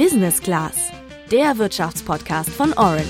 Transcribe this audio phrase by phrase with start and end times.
[0.00, 0.90] Business Class,
[1.30, 3.04] der Wirtschaftspodcast von Orange.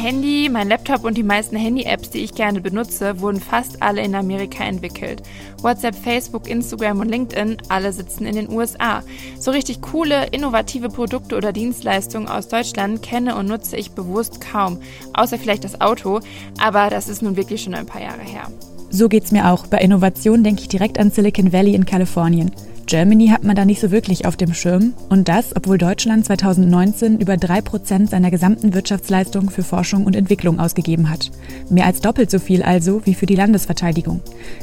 [0.00, 4.14] Handy, mein Laptop und die meisten Handy-Apps, die ich gerne benutze, wurden fast alle in
[4.14, 5.22] Amerika entwickelt.
[5.62, 9.02] WhatsApp, Facebook, Instagram und LinkedIn, alle sitzen in den USA.
[9.38, 14.80] So richtig coole, innovative Produkte oder Dienstleistungen aus Deutschland kenne und nutze ich bewusst kaum,
[15.12, 16.20] außer vielleicht das Auto,
[16.58, 18.48] aber das ist nun wirklich schon ein paar Jahre her.
[18.92, 19.68] So geht's mir auch.
[19.68, 22.50] Bei Innovation denke ich direkt an Silicon Valley in Kalifornien.
[22.86, 24.94] Germany hat man da nicht so wirklich auf dem Schirm.
[25.08, 30.58] Und das, obwohl Deutschland 2019 über drei Prozent seiner gesamten Wirtschaftsleistung für Forschung und Entwicklung
[30.58, 31.30] ausgegeben hat.
[31.70, 34.20] Mehr als doppelt so viel also wie für die Landesverteidigung.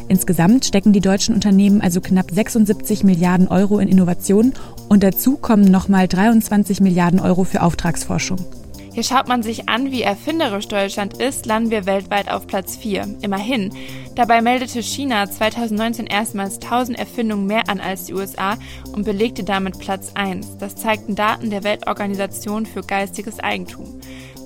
[0.10, 4.52] Insgesamt stecken die deutschen Unternehmen also knapp 76 Milliarden Euro in Innovation
[4.90, 8.40] und dazu kommen nochmal 23 Milliarden Euro für Auftragsforschung.
[8.98, 13.18] Hier schaut man sich an, wie erfinderisch Deutschland ist, landen wir weltweit auf Platz 4.
[13.22, 13.72] Immerhin.
[14.16, 18.58] Dabei meldete China 2019 erstmals 1000 Erfindungen mehr an als die USA
[18.94, 20.58] und belegte damit Platz 1.
[20.58, 24.00] Das zeigten Daten der Weltorganisation für geistiges Eigentum.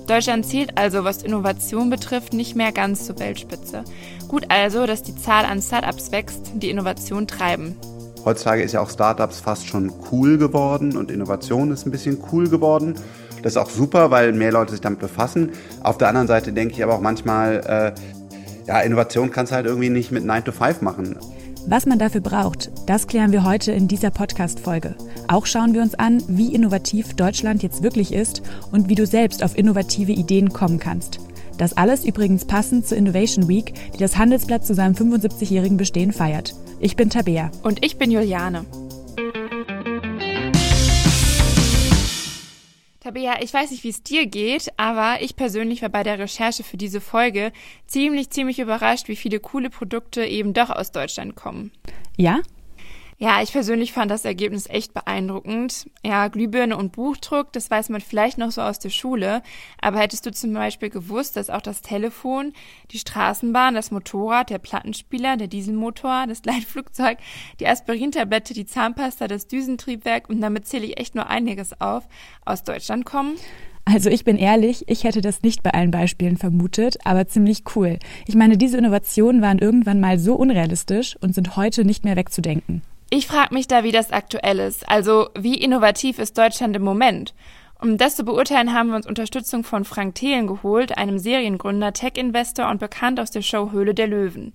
[0.06, 3.84] Deutschland zählt also, was Innovation betrifft, nicht mehr ganz zur Weltspitze.
[4.28, 7.74] Gut also, dass die Zahl an Startups wächst, die Innovation treiben.
[8.26, 12.50] Heutzutage ist ja auch Startups fast schon cool geworden und Innovation ist ein bisschen cool
[12.50, 12.96] geworden.
[13.42, 15.50] Das ist auch super, weil mehr Leute sich damit befassen.
[15.82, 19.66] Auf der anderen Seite denke ich aber auch manchmal, äh, ja, Innovation kannst du halt
[19.66, 21.18] irgendwie nicht mit 9 to 5 machen.
[21.66, 24.96] Was man dafür braucht, das klären wir heute in dieser Podcast-Folge.
[25.28, 29.44] Auch schauen wir uns an, wie innovativ Deutschland jetzt wirklich ist und wie du selbst
[29.44, 31.20] auf innovative Ideen kommen kannst.
[31.58, 36.54] Das alles übrigens passend zur Innovation Week, die das Handelsblatt zu seinem 75-jährigen Bestehen feiert.
[36.80, 37.52] Ich bin Tabea.
[37.62, 38.64] Und ich bin Juliane.
[43.12, 46.62] Tabea, ich weiß nicht, wie es dir geht, aber ich persönlich war bei der Recherche
[46.62, 47.52] für diese Folge
[47.86, 51.72] ziemlich, ziemlich überrascht, wie viele coole Produkte eben doch aus Deutschland kommen.
[52.16, 52.40] Ja?
[53.22, 55.88] Ja, ich persönlich fand das Ergebnis echt beeindruckend.
[56.04, 59.42] Ja, Glühbirne und Buchdruck, das weiß man vielleicht noch so aus der Schule.
[59.80, 62.52] Aber hättest du zum Beispiel gewusst, dass auch das Telefon,
[62.90, 67.18] die Straßenbahn, das Motorrad, der Plattenspieler, der Dieselmotor, das Leitflugzeug,
[67.60, 72.08] die Aspirintablette, die Zahnpasta, das Düsentriebwerk und damit zähle ich echt nur einiges auf,
[72.44, 73.36] aus Deutschland kommen?
[73.84, 78.00] Also ich bin ehrlich, ich hätte das nicht bei allen Beispielen vermutet, aber ziemlich cool.
[78.26, 82.82] Ich meine, diese Innovationen waren irgendwann mal so unrealistisch und sind heute nicht mehr wegzudenken.
[83.14, 84.88] Ich frage mich da, wie das aktuell ist.
[84.88, 87.34] Also, wie innovativ ist Deutschland im Moment?
[87.78, 92.70] Um das zu beurteilen, haben wir uns Unterstützung von Frank Thelen geholt, einem Seriengründer, Tech-Investor
[92.70, 94.54] und bekannt aus der Show Höhle der Löwen.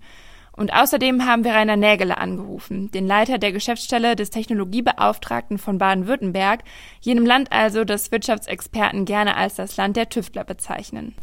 [0.57, 6.63] Und außerdem haben wir Rainer Nägele angerufen, den Leiter der Geschäftsstelle des Technologiebeauftragten von Baden-Württemberg,
[7.00, 11.13] jenem Land also, das Wirtschaftsexperten gerne als das Land der Tüftler bezeichnen.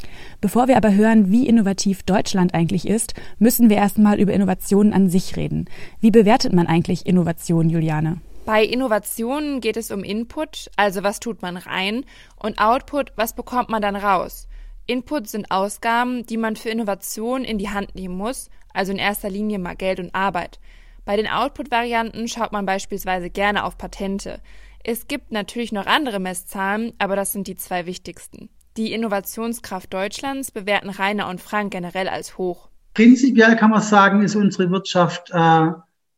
[0.41, 5.09] Bevor wir aber hören, wie innovativ Deutschland eigentlich ist, müssen wir erstmal über Innovationen an
[5.09, 5.69] sich reden.
[5.99, 8.21] Wie bewertet man eigentlich Innovation, Juliane?
[8.47, 12.05] Bei Innovationen geht es um Input, also was tut man rein,
[12.37, 14.47] und Output, was bekommt man dann raus.
[14.87, 19.30] Input sind Ausgaben, die man für Innovation in die Hand nehmen muss, also in erster
[19.30, 20.60] Linie mal Geld und Arbeit.
[21.06, 24.40] Bei den Output-Varianten schaut man beispielsweise gerne auf Patente.
[24.82, 28.50] Es gibt natürlich noch andere Messzahlen, aber das sind die zwei wichtigsten.
[28.76, 32.68] Die Innovationskraft Deutschlands bewerten Rainer und Frank generell als hoch.
[32.92, 35.70] Prinzipiell kann man sagen, ist unsere Wirtschaft äh,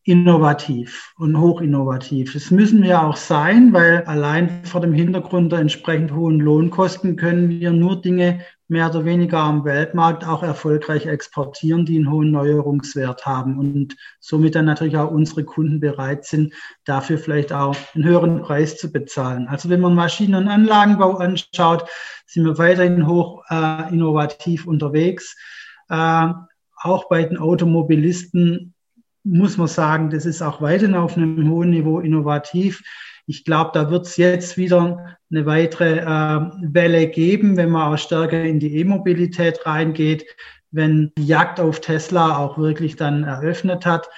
[0.04, 2.32] innovativ und hochinnovativ.
[2.32, 7.48] Das müssen wir auch sein, weil allein vor dem Hintergrund der entsprechend hohen Lohnkosten können
[7.50, 13.24] wir nur Dinge mehr oder weniger am Weltmarkt auch erfolgreich exportieren, die einen hohen Neuerungswert
[13.24, 16.52] haben und somit dann natürlich auch unsere Kunden bereit sind,
[16.84, 19.46] dafür vielleicht auch einen höheren Preis zu bezahlen.
[19.48, 21.88] Also wenn man Maschinen- und Anlagenbau anschaut,
[22.26, 25.36] sind wir weiterhin hoch äh, innovativ unterwegs.
[25.88, 26.28] Äh,
[26.82, 28.74] auch bei den Automobilisten
[29.22, 32.82] muss man sagen, das ist auch weiterhin auf einem hohen Niveau innovativ.
[33.26, 36.40] Ich glaube, da wird es jetzt wieder eine weitere äh,
[36.72, 40.24] Welle geben, wenn man auch stärker in die E-Mobilität reingeht,
[40.70, 44.08] wenn die Jagd auf Tesla auch wirklich dann eröffnet hat.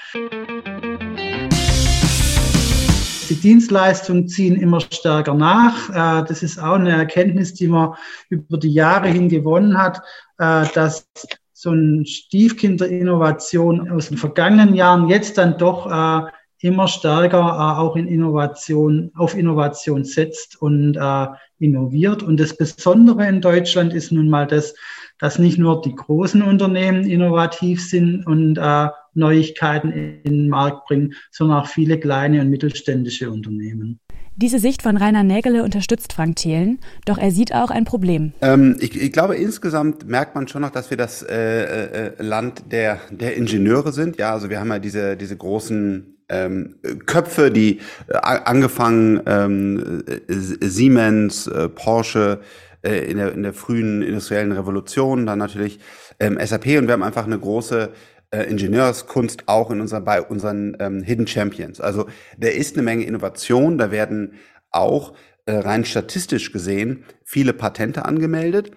[3.31, 5.89] Die Dienstleistungen ziehen immer stärker nach.
[5.91, 7.95] Äh, das ist auch eine Erkenntnis, die man
[8.29, 10.03] über die Jahre hin gewonnen hat,
[10.39, 11.09] äh, dass
[11.53, 17.39] so ein Stiefkind der Innovation aus den vergangenen Jahren jetzt dann doch äh, immer stärker
[17.39, 21.27] äh, auch in Innovation, auf Innovation setzt und äh,
[21.59, 22.23] innoviert.
[22.23, 24.75] Und das Besondere in Deutschland ist nun mal das,
[25.19, 31.15] dass nicht nur die großen Unternehmen innovativ sind und äh, Neuigkeiten in den Markt bringen,
[31.31, 33.99] sondern auch viele kleine und mittelständische Unternehmen.
[34.37, 38.33] Diese Sicht von Rainer Nägele unterstützt Frank Thelen, doch er sieht auch ein Problem.
[38.41, 42.71] Ähm, ich, ich, glaube, insgesamt merkt man schon noch, dass wir das äh, äh, Land
[42.71, 44.17] der, der Ingenieure sind.
[44.17, 46.77] Ja, also wir haben ja diese, diese großen ähm,
[47.07, 52.41] Köpfe, die äh, angefangen ähm, äh, Siemens, äh, Porsche
[52.83, 55.79] äh, in, der, in der frühen industriellen Revolution, dann natürlich
[56.21, 57.91] ähm, SAP und wir haben einfach eine große
[58.31, 61.81] äh, Ingenieurskunst auch in unserer, bei unseren ähm, Hidden Champions.
[61.81, 64.35] Also da ist eine Menge Innovation, da werden
[64.71, 65.15] auch
[65.47, 68.73] äh, rein statistisch gesehen viele Patente angemeldet.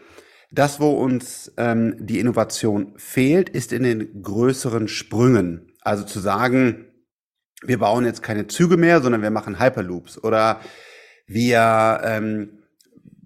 [0.51, 5.71] Das, wo uns ähm, die Innovation fehlt, ist in den größeren Sprüngen.
[5.81, 6.90] Also zu sagen,
[7.63, 10.59] wir bauen jetzt keine Züge mehr, sondern wir machen Hyperloops oder
[11.27, 12.59] wir ähm,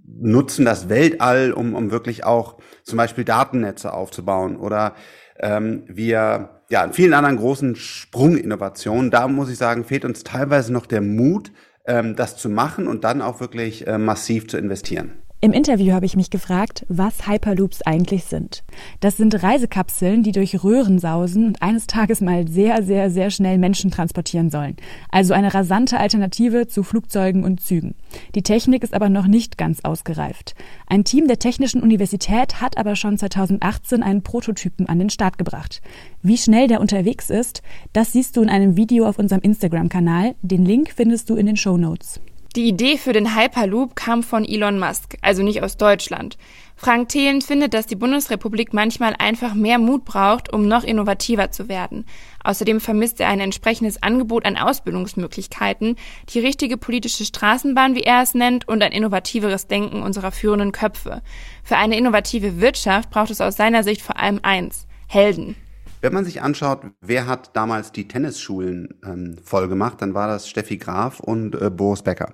[0.05, 4.95] nutzen das Weltall, um, um wirklich auch zum Beispiel Datennetze aufzubauen oder
[5.39, 10.71] ähm, wir ja in vielen anderen großen Sprunginnovationen, da muss ich sagen, fehlt uns teilweise
[10.73, 11.51] noch der Mut,
[11.85, 15.24] ähm, das zu machen und dann auch wirklich äh, massiv zu investieren.
[15.45, 18.63] Im Interview habe ich mich gefragt, was Hyperloops eigentlich sind.
[18.99, 23.59] Das sind Reisekapseln, die durch Röhren sausen und eines Tages mal sehr, sehr, sehr schnell
[23.59, 24.75] Menschen transportieren sollen.
[25.11, 27.93] Also eine rasante Alternative zu Flugzeugen und Zügen.
[28.33, 30.55] Die Technik ist aber noch nicht ganz ausgereift.
[30.87, 35.79] Ein Team der Technischen Universität hat aber schon 2018 einen Prototypen an den Start gebracht.
[36.23, 37.61] Wie schnell der unterwegs ist,
[37.93, 40.33] das siehst du in einem Video auf unserem Instagram-Kanal.
[40.41, 42.19] Den Link findest du in den Show Notes.
[42.55, 46.37] Die Idee für den Hyperloop kam von Elon Musk, also nicht aus Deutschland.
[46.77, 51.67] Frank Thelen findet, dass die Bundesrepublik manchmal einfach mehr Mut braucht, um noch innovativer zu
[51.67, 52.05] werden.
[52.45, 55.97] Außerdem vermisst er ein entsprechendes Angebot an Ausbildungsmöglichkeiten,
[56.29, 61.23] die richtige politische Straßenbahn, wie er es nennt, und ein innovativeres Denken unserer führenden Köpfe.
[61.61, 65.57] Für eine innovative Wirtschaft braucht es aus seiner Sicht vor allem eins, Helden.
[66.05, 70.47] Wenn man sich anschaut, wer hat damals die Tennisschulen ähm, voll gemacht, dann war das
[70.47, 72.31] Steffi Graf und äh, Boris Becker.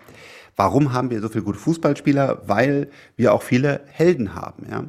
[0.58, 2.42] Warum haben wir so viele gute Fußballspieler?
[2.48, 4.84] Weil wir auch viele Helden haben, ja.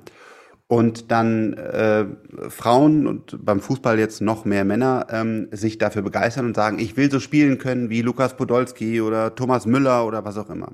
[0.67, 2.06] Und dann äh,
[2.49, 6.96] Frauen und beim Fußball jetzt noch mehr Männer ähm, sich dafür begeistern und sagen, ich
[6.96, 10.73] will so spielen können wie Lukas Podolski oder Thomas Müller oder was auch immer.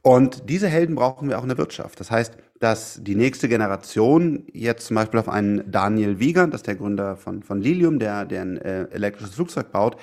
[0.00, 2.00] Und diese Helden brauchen wir auch in der Wirtschaft.
[2.00, 6.66] Das heißt, dass die nächste Generation jetzt zum Beispiel auf einen Daniel Wiegand, das ist
[6.66, 9.96] der Gründer von, von Lilium, der, der ein äh, elektrisches Flugzeug baut,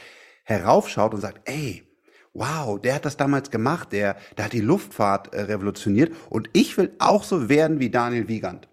[0.44, 1.84] heraufschaut und sagt, ey,
[2.34, 6.78] wow, der hat das damals gemacht, der, der hat die Luftfahrt äh, revolutioniert und ich
[6.78, 8.68] will auch so werden wie Daniel Wiegand.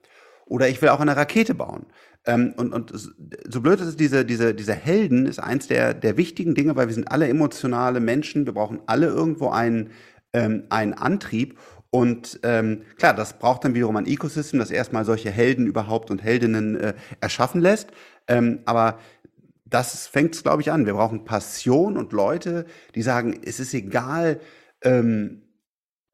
[0.46, 1.87] Oder ich will auch eine Rakete bauen.
[2.26, 6.16] Ähm, und, und so blöd ist es, diese, diese, diese Helden ist eins der, der
[6.16, 9.90] wichtigen Dinge, weil wir sind alle emotionale Menschen, wir brauchen alle irgendwo einen,
[10.32, 11.58] ähm, einen Antrieb.
[11.94, 16.25] Und ähm, klar, das braucht dann wiederum ein Ecosystem, das erstmal solche Helden überhaupt und
[16.25, 17.93] Heldinnen äh, erschaffen lässt.
[18.26, 18.99] Ähm, aber
[19.64, 20.87] das fängt es, glaube ich, an.
[20.87, 24.41] Wir brauchen Passion und Leute, die sagen, es ist egal,
[24.82, 25.43] ähm,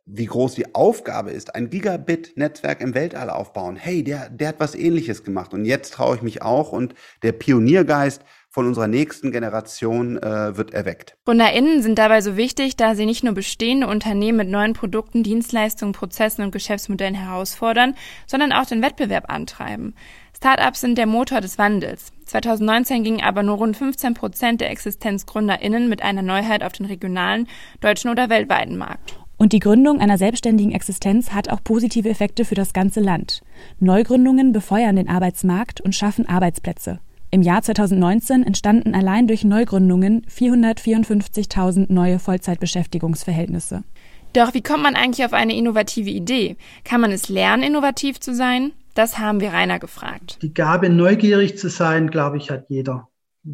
[0.04, 3.76] wie groß die Aufgabe ist, ein Gigabit-Netzwerk im Weltall aufbauen.
[3.76, 7.32] Hey, der, der hat was ähnliches gemacht und jetzt traue ich mich auch und der
[7.32, 11.14] Pioniergeist von unserer nächsten Generation äh, wird erweckt.
[11.24, 15.92] GründerInnen sind dabei so wichtig, da sie nicht nur bestehende Unternehmen mit neuen Produkten, Dienstleistungen,
[15.92, 17.94] Prozessen und Geschäftsmodellen herausfordern,
[18.26, 19.94] sondern auch den Wettbewerb antreiben.
[20.36, 22.12] Startups sind der Motor des Wandels.
[22.24, 27.46] 2019 gingen aber nur rund 15 Prozent der ExistenzgründerInnen mit einer Neuheit auf den regionalen,
[27.80, 29.16] deutschen oder weltweiten Markt.
[29.36, 33.42] Und die Gründung einer selbstständigen Existenz hat auch positive Effekte für das ganze Land.
[33.78, 37.00] Neugründungen befeuern den Arbeitsmarkt und schaffen Arbeitsplätze.
[37.32, 43.84] Im Jahr 2019 entstanden allein durch Neugründungen 454.000 neue Vollzeitbeschäftigungsverhältnisse.
[44.32, 46.56] Doch wie kommt man eigentlich auf eine innovative Idee?
[46.84, 48.72] Kann man es lernen, innovativ zu sein?
[48.94, 50.38] Das haben wir Rainer gefragt.
[50.42, 53.08] Die Gabe, neugierig zu sein, glaube ich, hat jeder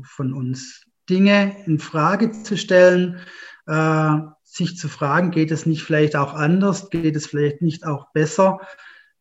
[0.05, 0.83] von uns.
[1.09, 3.21] Dinge in Frage zu stellen,
[3.67, 8.11] äh, sich zu fragen, geht es nicht vielleicht auch anders, geht es vielleicht nicht auch
[8.13, 8.59] besser,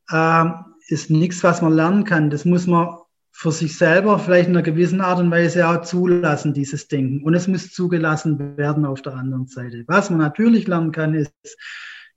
[0.10, 0.46] äh,
[0.88, 2.29] ist nichts, was man lernen kann.
[2.29, 2.96] Das muss man
[3.38, 7.22] für sich selber vielleicht in einer gewissen Art und Weise auch zulassen, dieses Denken.
[7.22, 9.84] Und es muss zugelassen werden auf der anderen Seite.
[9.88, 11.34] Was man natürlich lernen kann, ist,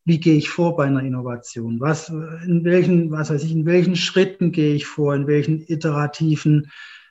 [0.04, 1.80] wie gehe ich vor bei einer Innovation?
[1.80, 5.12] Was, in welchen, was weiß ich, in welchen Schritten gehe ich vor?
[5.12, 6.70] In welchen iterativen,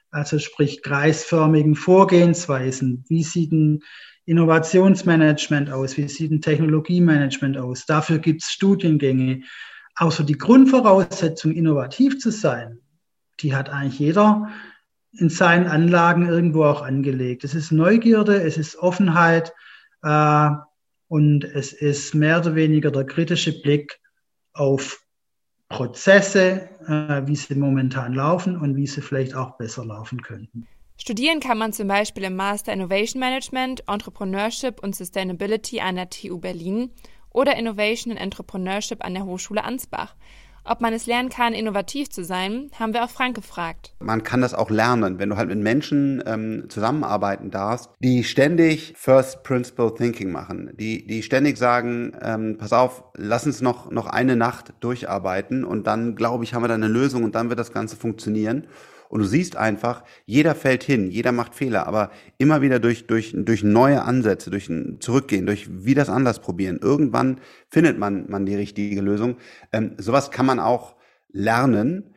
[0.09, 3.03] also sprich kreisförmigen Vorgehensweisen?
[3.09, 3.81] Wie sieht ein
[4.23, 5.97] Innovationsmanagement aus?
[5.97, 7.85] Wie sieht ein Technologiemanagement aus?
[7.85, 9.41] Dafür gibt es Studiengänge.
[9.97, 12.79] Außer die Grundvoraussetzung, innovativ zu sein,
[13.39, 14.49] die hat eigentlich jeder
[15.13, 17.43] in seinen Anlagen irgendwo auch angelegt.
[17.43, 19.53] Es ist Neugierde, es ist Offenheit
[20.03, 20.49] äh,
[21.07, 23.99] und es ist mehr oder weniger der kritische Blick
[24.53, 25.01] auf
[25.69, 30.67] Prozesse, äh, wie sie momentan laufen und wie sie vielleicht auch besser laufen könnten.
[30.99, 36.39] Studieren kann man zum Beispiel im Master Innovation Management, Entrepreneurship und Sustainability an der TU
[36.39, 36.91] Berlin
[37.29, 40.15] oder Innovation and Entrepreneurship an der Hochschule Ansbach.
[40.69, 43.93] Ob man es lernen kann, innovativ zu sein, haben wir auch Frank gefragt.
[43.99, 48.93] Man kann das auch lernen, wenn du halt mit Menschen ähm, zusammenarbeiten darfst, die ständig
[48.97, 54.07] First Principle Thinking machen, die, die ständig sagen, ähm, pass auf, lass uns noch, noch
[54.07, 57.59] eine Nacht durcharbeiten und dann, glaube ich, haben wir da eine Lösung und dann wird
[57.59, 58.67] das Ganze funktionieren.
[59.09, 63.33] Und du siehst einfach, jeder fällt hin, jeder macht Fehler, aber immer wieder durch, durch,
[63.35, 66.79] durch neue Ansätze, durch ein Zurückgehen, durch wie das anders probieren.
[66.81, 69.37] Irgendwann findet man, man die richtige Lösung.
[69.71, 70.95] Ähm, sowas kann man auch
[71.29, 72.15] lernen.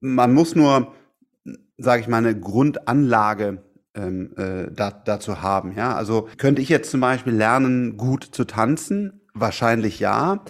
[0.00, 0.94] Man muss nur,
[1.78, 3.62] sage ich mal, eine Grundanlage
[3.94, 5.72] ähm, äh, da, dazu haben.
[5.76, 9.20] Ja, also könnte ich jetzt zum Beispiel lernen, gut zu tanzen?
[9.34, 10.44] Wahrscheinlich ja.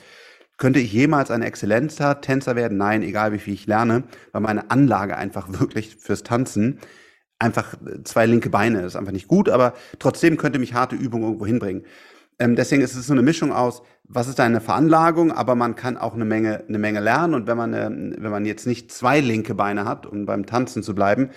[0.56, 2.78] Könnte ich jemals ein Exzellenztänzer werden?
[2.78, 6.78] Nein, egal wie viel ich lerne, weil meine Anlage einfach wirklich fürs Tanzen
[7.38, 11.46] einfach zwei linke Beine ist einfach nicht gut, aber trotzdem könnte mich harte Übung irgendwo
[11.46, 11.84] hinbringen.
[12.38, 15.96] Ähm, deswegen ist es so eine Mischung aus, was ist deine Veranlagung, aber man kann
[15.96, 19.20] auch eine Menge, eine Menge lernen und wenn man, äh, wenn man jetzt nicht zwei
[19.20, 21.30] linke Beine hat, um beim Tanzen zu bleiben,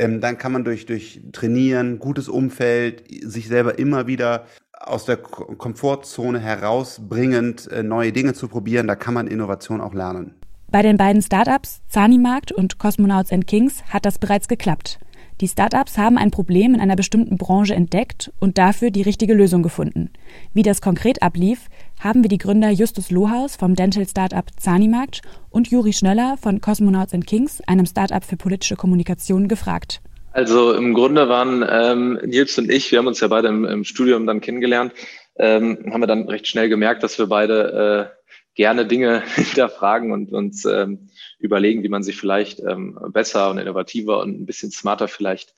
[0.00, 5.18] ähm, dann kann man durch, durch Trainieren, gutes Umfeld, sich selber immer wieder aus der
[5.18, 8.86] Komfortzone herausbringend äh, neue Dinge zu probieren.
[8.86, 10.34] Da kann man Innovation auch lernen.
[10.70, 15.00] Bei den beiden Startups Zanimarkt und Cosmonauts Kings hat das bereits geklappt.
[15.40, 19.62] Die Startups haben ein Problem in einer bestimmten Branche entdeckt und dafür die richtige Lösung
[19.62, 20.10] gefunden.
[20.52, 21.68] Wie das konkret ablief,
[21.98, 27.14] haben wir die Gründer Justus Lohaus vom Dental Startup Zanimarkt und Juri Schneller von Cosmonauts
[27.14, 30.02] and Kings, einem Startup für politische Kommunikation, gefragt.
[30.32, 33.84] Also im Grunde waren ähm, Nils und ich, wir haben uns ja beide im, im
[33.84, 34.92] Studium dann kennengelernt,
[35.38, 38.19] ähm, haben wir dann recht schnell gemerkt, dass wir beide äh,
[38.60, 44.20] gerne Dinge hinterfragen und uns ähm, überlegen, wie man sich vielleicht ähm, besser und innovativer
[44.20, 45.54] und ein bisschen smarter vielleicht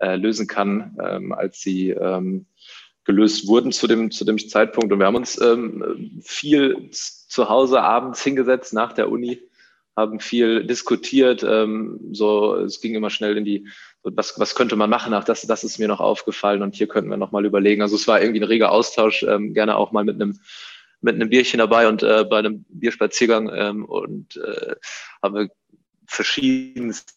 [0.00, 2.46] äh, lösen kann, ähm, als sie ähm,
[3.04, 4.90] gelöst wurden zu dem, zu dem Zeitpunkt.
[4.90, 9.42] Und wir haben uns ähm, viel zu Hause abends hingesetzt nach der Uni,
[9.94, 11.44] haben viel diskutiert.
[11.46, 13.68] Ähm, so, es ging immer schnell in die
[14.02, 15.12] was, was könnte man machen?
[15.12, 17.82] Ach, das, das ist mir noch aufgefallen und hier könnten wir noch mal überlegen.
[17.82, 20.38] Also es war irgendwie ein reger Austausch, ähm, gerne auch mal mit einem
[21.00, 24.74] mit einem Bierchen dabei und äh, bei einem Bierspaziergang ähm, und äh,
[25.22, 25.48] haben wir
[26.06, 27.12] verschiedenste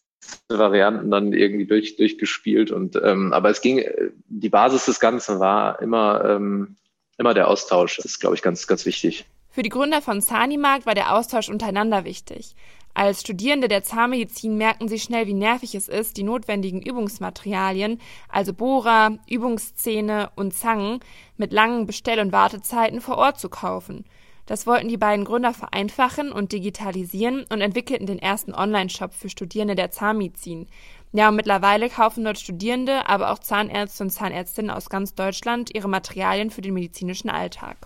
[0.48, 3.82] Varianten dann irgendwie durch, durchgespielt und ähm, aber es ging,
[4.28, 6.76] die Basis des Ganzen war immer, ähm,
[7.18, 7.96] immer der Austausch.
[7.96, 9.24] Das ist, glaube ich, ganz, ganz wichtig.
[9.50, 12.54] Für die Gründer von Sanimarkt war der Austausch untereinander wichtig.
[12.94, 18.52] Als Studierende der Zahnmedizin merken sie schnell, wie nervig es ist, die notwendigen Übungsmaterialien, also
[18.52, 21.00] Bohrer, Übungszähne und Zangen,
[21.36, 24.04] mit langen Bestell- und Wartezeiten vor Ort zu kaufen.
[24.46, 29.76] Das wollten die beiden Gründer vereinfachen und digitalisieren und entwickelten den ersten Online-Shop für Studierende
[29.76, 30.66] der Zahnmedizin.
[31.12, 35.88] Ja, und mittlerweile kaufen dort Studierende, aber auch Zahnärzte und Zahnärztinnen aus ganz Deutschland ihre
[35.88, 37.76] Materialien für den medizinischen Alltag.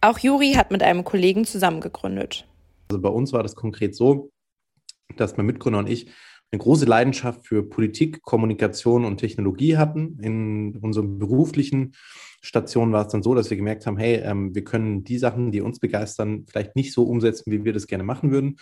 [0.00, 2.48] Auch Juri hat mit einem Kollegen zusammen gegründet.
[2.90, 4.28] Also bei uns war das konkret so,
[5.16, 6.10] dass mein Mitgründer und ich
[6.50, 10.18] eine große Leidenschaft für Politik, Kommunikation und Technologie hatten.
[10.22, 11.94] In unseren beruflichen
[12.40, 15.52] Stationen war es dann so, dass wir gemerkt haben, hey, ähm, wir können die Sachen,
[15.52, 18.56] die uns begeistern, vielleicht nicht so umsetzen, wie wir das gerne machen würden.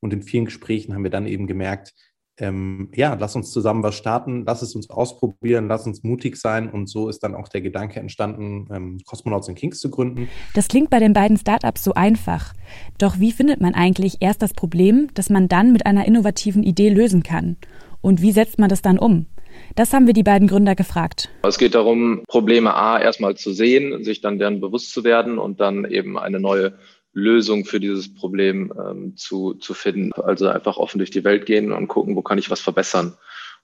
[0.00, 1.92] Und in vielen Gesprächen haben wir dann eben gemerkt,
[2.40, 6.70] ähm, ja, lass uns zusammen was starten, lass es uns ausprobieren, lass uns mutig sein.
[6.70, 10.28] Und so ist dann auch der Gedanke entstanden, ähm, Cosmonauts in Kings zu gründen.
[10.54, 12.54] Das klingt bei den beiden Startups so einfach.
[12.98, 16.88] Doch wie findet man eigentlich erst das Problem, das man dann mit einer innovativen Idee
[16.90, 17.56] lösen kann?
[18.00, 19.26] Und wie setzt man das dann um?
[19.74, 21.28] Das haben wir die beiden Gründer gefragt.
[21.42, 25.60] Es geht darum, Probleme A erstmal zu sehen, sich dann deren bewusst zu werden und
[25.60, 26.74] dann eben eine neue
[27.12, 30.12] Lösung für dieses Problem ähm, zu, zu finden.
[30.12, 33.16] Also einfach offen durch die Welt gehen und gucken, wo kann ich was verbessern.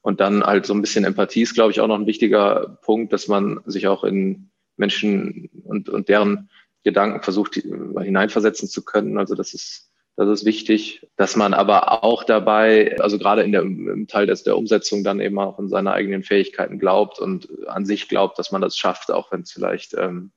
[0.02, 3.12] Und dann halt so ein bisschen Empathie ist, glaube ich, auch noch ein wichtiger Punkt,
[3.12, 6.48] dass man sich auch in Menschen und, und deren
[6.84, 9.18] Gedanken versucht, hineinversetzen zu können.
[9.18, 13.62] Also das ist, das ist wichtig, dass man aber auch dabei, also gerade in der,
[13.62, 17.84] im Teil des, der Umsetzung dann eben auch in seine eigenen Fähigkeiten glaubt und an
[17.84, 20.30] sich glaubt, dass man das schafft, auch wenn es vielleicht ähm,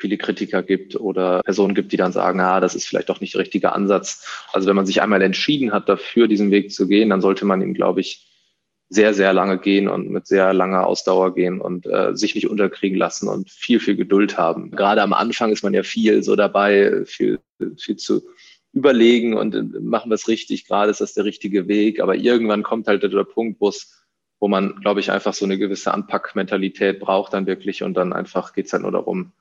[0.00, 3.34] viele Kritiker gibt oder Personen gibt, die dann sagen, ah, das ist vielleicht doch nicht
[3.34, 4.46] der richtige Ansatz.
[4.52, 7.60] Also wenn man sich einmal entschieden hat, dafür diesen Weg zu gehen, dann sollte man
[7.62, 8.26] ihn, glaube ich,
[8.88, 12.98] sehr, sehr lange gehen und mit sehr langer Ausdauer gehen und äh, sich nicht unterkriegen
[12.98, 14.72] lassen und viel, viel Geduld haben.
[14.72, 17.38] Gerade am Anfang ist man ja viel so dabei, viel,
[17.76, 18.22] viel zu
[18.72, 22.00] überlegen und äh, machen wir es richtig, gerade ist das der richtige Weg.
[22.00, 23.96] Aber irgendwann kommt halt der Punkt, wo es
[24.40, 28.54] wo man, glaube ich, einfach so eine gewisse Anpackmentalität braucht dann wirklich und dann einfach
[28.54, 29.32] geht es halt nur darum,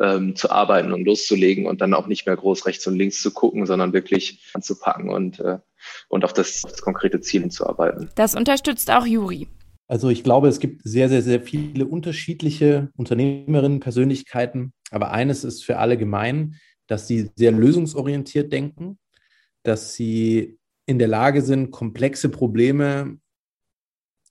[0.00, 3.32] ähm, zu arbeiten und loszulegen und dann auch nicht mehr groß rechts und links zu
[3.32, 5.58] gucken, sondern wirklich anzupacken und, äh,
[6.08, 8.10] und auf das, das konkrete Ziel hinzuarbeiten.
[8.14, 9.48] Das unterstützt auch Juri.
[9.88, 14.72] Also ich glaube, es gibt sehr, sehr, sehr viele unterschiedliche Unternehmerinnen, Persönlichkeiten.
[14.90, 16.56] Aber eines ist für alle gemein,
[16.88, 18.98] dass sie sehr lösungsorientiert denken,
[19.62, 23.18] dass sie in der Lage sind, komplexe Probleme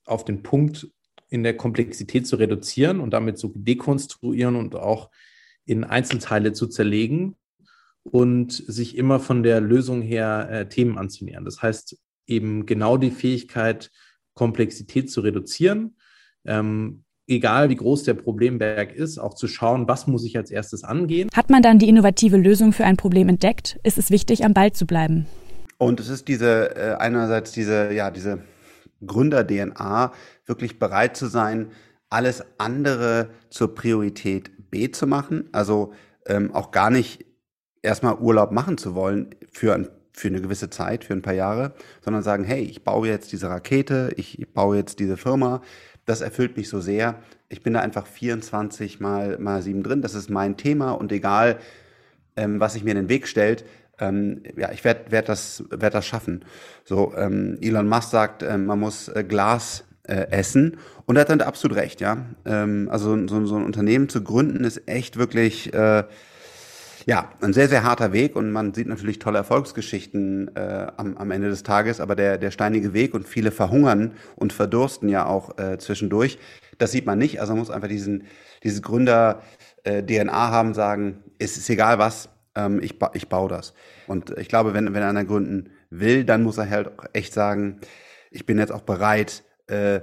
[0.06, 0.90] auf den Punkt
[1.30, 5.10] in der Komplexität zu reduzieren und damit zu dekonstruieren und auch
[5.66, 7.36] in Einzelteile zu zerlegen
[8.04, 11.46] und sich immer von der Lösung her äh, Themen anzunähern.
[11.46, 13.92] Das heißt eben genau die Fähigkeit,
[14.34, 15.96] Komplexität zu reduzieren,
[16.46, 20.84] ähm, egal wie groß der Problemberg ist, auch zu schauen, was muss ich als erstes
[20.84, 21.30] angehen.
[21.34, 24.72] Hat man dann die innovative Lösung für ein Problem entdeckt, ist es wichtig, am Ball
[24.72, 25.26] zu bleiben.
[25.78, 28.44] Und es ist diese, äh, einerseits diese, ja, diese
[29.06, 30.14] Gründer-DNA,
[30.46, 31.72] wirklich bereit zu sein,
[32.10, 34.52] alles andere zur Priorität
[34.92, 35.50] Zu machen.
[35.52, 35.94] Also
[36.28, 37.26] ähm, auch gar nicht
[37.82, 41.74] erstmal Urlaub machen zu wollen für, ein, für eine gewisse Zeit, für ein paar Jahre,
[42.02, 45.62] sondern sagen, hey, ich baue jetzt diese Rakete, ich baue jetzt diese Firma,
[46.06, 47.20] das erfüllt mich so sehr.
[47.50, 51.60] Ich bin da einfach 24 mal, mal 7 drin, das ist mein Thema und egal,
[52.36, 53.66] ähm, was sich mir in den Weg stellt,
[54.00, 56.44] ähm, ja, ich werde werd das, werd das schaffen.
[56.84, 61.30] So, ähm, Elon Musk sagt, äh, man muss äh, Glas äh, essen und er hat
[61.30, 62.26] dann absolut recht, ja.
[62.46, 66.04] Ähm, also so, so ein Unternehmen zu gründen ist echt wirklich äh,
[67.06, 71.32] ja, ein sehr, sehr harter Weg und man sieht natürlich tolle Erfolgsgeschichten äh, am, am
[71.32, 75.58] Ende des Tages, aber der, der steinige Weg und viele verhungern und verdursten ja auch
[75.60, 76.40] äh, zwischendurch.
[76.80, 77.40] Das sieht man nicht.
[77.40, 78.24] Also man muss einfach diesen,
[78.64, 83.76] dieses Gründer-DNA äh, haben, sagen, es ist egal was, ähm, ich, ba ich baue das.
[84.08, 87.80] Und ich glaube, wenn, wenn einer gründen will, dann muss er halt auch echt sagen,
[88.32, 90.02] ich bin jetzt auch bereit, äh,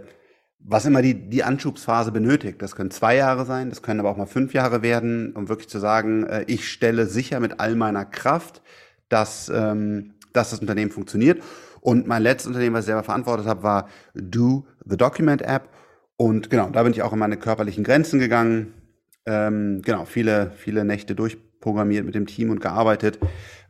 [0.64, 2.62] was immer die, die Anschubsphase benötigt.
[2.62, 5.68] Das können zwei Jahre sein, das können aber auch mal fünf Jahre werden, um wirklich
[5.68, 8.62] zu sagen, äh, ich stelle sicher mit all meiner Kraft,
[9.08, 11.42] dass, ähm, dass das Unternehmen funktioniert.
[11.80, 15.68] Und mein letztes Unternehmen, was ich selber verantwortet habe, war Do the Document App.
[16.16, 18.72] Und genau, da bin ich auch in meine körperlichen Grenzen gegangen.
[19.26, 21.16] Ähm, genau, viele, viele Nächte
[21.62, 23.18] durchprogrammiert mit dem Team und gearbeitet.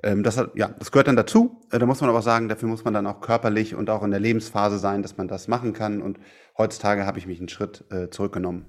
[0.02, 1.61] Ähm, das, ja, das gehört dann dazu.
[1.70, 4.11] Äh, da muss man aber sagen, dafür muss man dann auch körperlich und auch in
[4.11, 6.02] der Lebensphase sein, dass man das machen kann.
[6.02, 6.18] Und
[6.58, 8.64] heutzutage habe ich mich einen Schritt äh, zurückgenommen.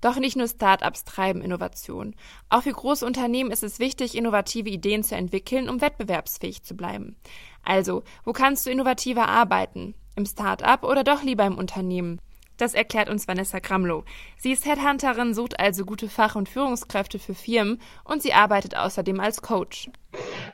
[0.00, 2.14] Doch nicht nur Startups treiben Innovation.
[2.50, 7.16] Auch für große Unternehmen ist es wichtig, innovative Ideen zu entwickeln, um wettbewerbsfähig zu bleiben.
[7.64, 9.94] Also, wo kannst du innovativer arbeiten?
[10.14, 12.20] Im Startup oder doch lieber im Unternehmen?
[12.58, 14.02] Das erklärt uns Vanessa Gramlow.
[14.36, 19.20] Sie ist Headhunterin, sucht also gute Fach- und Führungskräfte für Firmen und sie arbeitet außerdem
[19.20, 19.90] als Coach.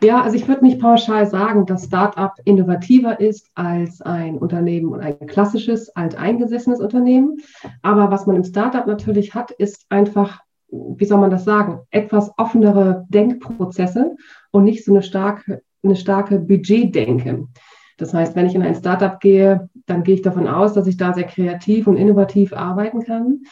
[0.03, 5.01] Ja, also ich würde nicht pauschal sagen, dass Startup innovativer ist als ein Unternehmen und
[5.01, 7.39] ein klassisches, alteingesessenes Unternehmen.
[7.81, 12.31] Aber was man im Startup natürlich hat, ist einfach, wie soll man das sagen, etwas
[12.37, 14.15] offenere Denkprozesse
[14.51, 17.49] und nicht so eine starke, eine starke Budgetdenke.
[17.97, 20.97] Das heißt, wenn ich in ein Startup gehe, dann gehe ich davon aus, dass ich
[20.97, 23.43] da sehr kreativ und innovativ arbeiten kann.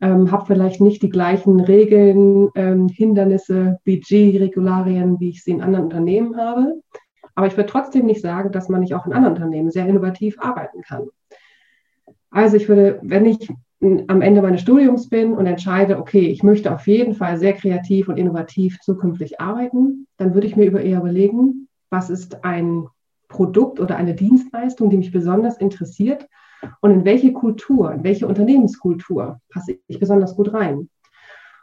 [0.00, 5.86] Ähm, habe vielleicht nicht die gleichen Regeln, ähm, Hindernisse, Budgetregularien, wie ich sie in anderen
[5.86, 6.80] Unternehmen habe.
[7.34, 10.36] Aber ich würde trotzdem nicht sagen, dass man nicht auch in anderen Unternehmen sehr innovativ
[10.40, 11.08] arbeiten kann.
[12.30, 13.48] Also ich würde, wenn ich
[13.80, 18.08] am Ende meines Studiums bin und entscheide, okay, ich möchte auf jeden Fall sehr kreativ
[18.08, 22.86] und innovativ zukünftig arbeiten, dann würde ich mir über eher überlegen, was ist ein
[23.28, 26.26] Produkt oder eine Dienstleistung, die mich besonders interessiert
[26.80, 30.88] und in welche Kultur, in welche Unternehmenskultur passe ich besonders gut rein.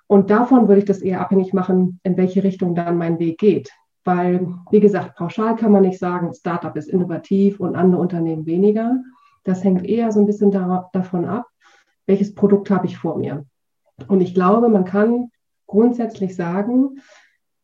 [0.07, 3.71] Und davon würde ich das eher abhängig machen, in welche Richtung dann mein Weg geht.
[4.03, 9.01] Weil, wie gesagt, pauschal kann man nicht sagen, Startup ist innovativ und andere Unternehmen weniger.
[9.43, 11.47] Das hängt eher so ein bisschen da, davon ab,
[12.05, 13.45] welches Produkt habe ich vor mir.
[14.07, 15.31] Und ich glaube, man kann
[15.65, 16.99] grundsätzlich sagen,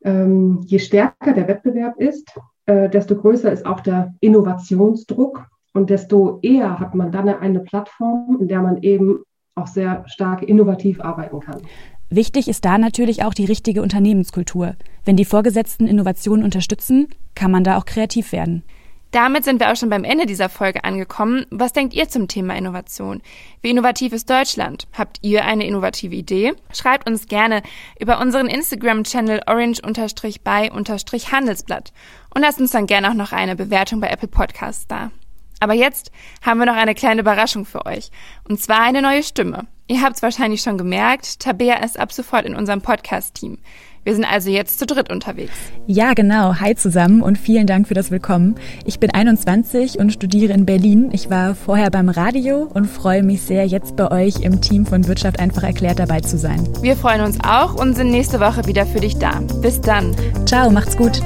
[0.04, 2.34] ähm, je stärker der Wettbewerb ist,
[2.72, 8.38] äh, desto größer ist auch der Innovationsdruck und desto eher hat man dann eine Plattform,
[8.40, 9.20] in der man eben
[9.56, 11.62] auch sehr stark innovativ arbeiten kann.
[12.10, 14.76] Wichtig ist da natürlich auch die richtige Unternehmenskultur.
[15.06, 18.64] Wenn die Vorgesetzten Innovationen unterstützen, kann man da auch kreativ werden.
[19.12, 21.46] Damit sind wir auch schon beim Ende dieser Folge angekommen.
[21.50, 23.22] Was denkt ihr zum Thema Innovation?
[23.62, 24.88] Wie innovativ ist Deutschland?
[24.98, 26.54] Habt ihr eine innovative Idee?
[26.74, 27.62] Schreibt uns gerne
[28.00, 31.92] über unseren Instagram-Channel orange-by-handelsblatt
[32.34, 35.12] und lasst uns dann gerne auch noch eine Bewertung bei Apple Podcasts da.
[35.60, 38.10] Aber jetzt haben wir noch eine kleine Überraschung für euch.
[38.48, 39.68] Und zwar eine neue Stimme.
[39.88, 43.58] Ihr habt es wahrscheinlich schon gemerkt, Tabea ist ab sofort in unserem Podcast-Team.
[44.04, 45.54] Wir sind also jetzt zu dritt unterwegs.
[45.86, 46.56] Ja, genau.
[46.60, 48.56] Hi zusammen und vielen Dank für das Willkommen.
[48.84, 51.10] Ich bin 21 und studiere in Berlin.
[51.12, 55.08] Ich war vorher beim Radio und freue mich sehr, jetzt bei euch im Team von
[55.08, 56.68] Wirtschaft einfach erklärt dabei zu sein.
[56.82, 59.40] Wir freuen uns auch und sind nächste Woche wieder für dich da.
[59.62, 60.16] Bis dann.
[60.48, 61.22] Ciao, macht's gut.